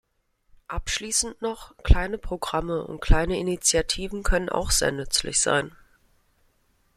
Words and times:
Abschließend 0.67 1.43
noch, 1.43 1.77
kleine 1.83 2.17
Programme 2.17 2.87
und 2.87 3.01
kleine 3.01 3.37
Initiativen 3.37 4.23
können 4.23 4.49
auch 4.49 4.71
sehr 4.71 4.91
nützlich 4.91 5.39
sein. 5.39 5.75